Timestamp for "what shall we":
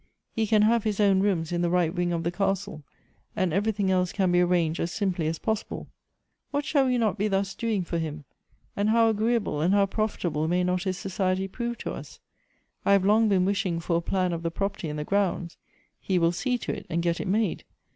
6.49-6.97